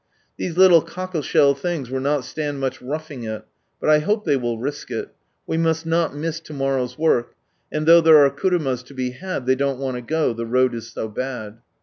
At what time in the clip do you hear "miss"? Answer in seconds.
6.15-6.39